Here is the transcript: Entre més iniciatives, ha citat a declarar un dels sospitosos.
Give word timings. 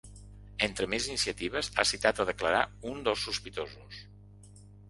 Entre 0.67 0.87
més 0.93 1.09
iniciatives, 1.09 1.69
ha 1.77 1.85
citat 1.91 2.23
a 2.23 2.27
declarar 2.31 2.65
un 2.93 3.07
dels 3.09 3.27
sospitosos. 3.29 4.01